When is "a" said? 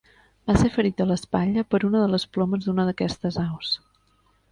1.03-1.05